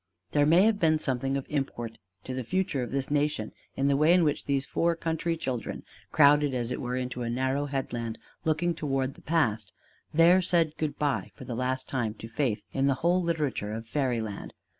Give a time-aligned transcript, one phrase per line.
[0.31, 3.95] There may have been something of import to the future of this nation in the
[3.95, 8.17] way in which these four country children, crowded as it were on a narrow headland
[8.43, 9.71] looking toward the Past,
[10.11, 13.85] there said good by for the last time to faith in the whole literature of
[13.85, 14.55] Fairy Land.